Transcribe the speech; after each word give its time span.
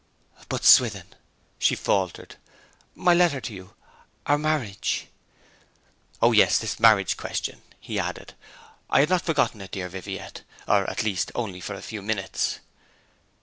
'But 0.49 0.65
Swithin!' 0.65 1.13
she 1.59 1.75
faltered; 1.75 2.37
'my 2.95 3.13
letter 3.13 3.39
to 3.41 3.53
you 3.53 3.75
our 4.25 4.39
marriage!' 4.39 5.05
'O 6.23 6.31
yes, 6.31 6.57
this 6.57 6.79
marriage 6.79 7.17
question,' 7.17 7.61
he 7.79 7.99
added. 7.99 8.33
'I 8.89 9.01
had 9.01 9.09
not 9.11 9.21
forgotten 9.21 9.61
it, 9.61 9.69
dear 9.69 9.89
Viviette 9.89 10.41
or 10.67 10.89
at 10.89 11.03
least 11.03 11.31
only 11.35 11.61
for 11.61 11.75
a 11.75 11.83
few 11.83 12.01
minutes.' 12.01 12.61